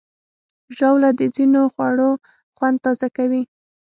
[0.77, 2.11] ژاوله د ځینو خوړو
[2.57, 3.43] خوند تازه کوي.